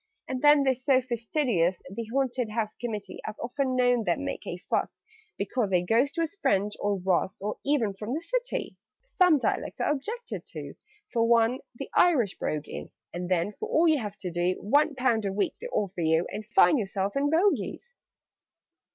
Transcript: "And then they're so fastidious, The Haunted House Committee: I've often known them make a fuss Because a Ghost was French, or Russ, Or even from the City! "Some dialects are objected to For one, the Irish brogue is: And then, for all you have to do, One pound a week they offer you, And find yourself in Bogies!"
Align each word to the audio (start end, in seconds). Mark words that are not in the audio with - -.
"And 0.27 0.41
then 0.41 0.63
they're 0.63 0.73
so 0.73 0.99
fastidious, 0.99 1.83
The 1.87 2.05
Haunted 2.11 2.49
House 2.49 2.75
Committee: 2.75 3.19
I've 3.23 3.37
often 3.39 3.75
known 3.75 4.03
them 4.03 4.25
make 4.25 4.47
a 4.47 4.57
fuss 4.57 4.99
Because 5.37 5.71
a 5.71 5.83
Ghost 5.83 6.17
was 6.17 6.33
French, 6.41 6.73
or 6.79 6.97
Russ, 6.97 7.39
Or 7.39 7.59
even 7.63 7.93
from 7.93 8.15
the 8.15 8.21
City! 8.21 8.77
"Some 9.05 9.37
dialects 9.37 9.79
are 9.79 9.91
objected 9.91 10.43
to 10.53 10.73
For 11.13 11.27
one, 11.27 11.59
the 11.75 11.91
Irish 11.93 12.35
brogue 12.39 12.67
is: 12.67 12.97
And 13.13 13.29
then, 13.29 13.53
for 13.59 13.69
all 13.69 13.87
you 13.87 13.99
have 13.99 14.17
to 14.21 14.31
do, 14.31 14.55
One 14.59 14.95
pound 14.95 15.23
a 15.27 15.31
week 15.31 15.53
they 15.61 15.67
offer 15.67 16.01
you, 16.01 16.25
And 16.31 16.47
find 16.47 16.79
yourself 16.79 17.15
in 17.15 17.29
Bogies!" 17.29 17.93